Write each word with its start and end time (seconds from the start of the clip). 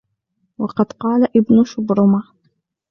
وَقَدْ 0.57 0.91
قَالَ 0.91 1.27
ابْنُ 1.37 1.63
شُبْرُمَةَ 1.63 2.23